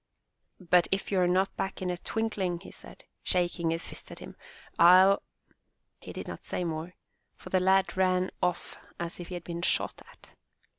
''But 0.59 0.87
if 0.91 1.11
you 1.11 1.19
are 1.19 1.27
not 1.27 1.55
back 1.57 1.79
in 1.79 1.91
a 1.91 1.97
twinkling,'' 1.99 2.61
he 2.61 2.71
said, 2.71 3.03
shaking 3.21 3.69
his 3.69 3.87
fist 3.87 4.09
at 4.09 4.17
him, 4.17 4.35
"FU—" 4.79 5.19
He 6.01 6.11
did 6.11 6.27
not 6.27 6.43
say 6.43 6.63
more, 6.63 6.95
for 7.35 7.49
the 7.51 7.59
lad 7.59 7.95
ran 7.95 8.31
off 8.41 8.77
as 8.99 9.19
if 9.19 9.27
he 9.27 9.35
had 9.35 9.43
been 9.43 9.61
shot 9.61 10.01
at. 10.11 10.33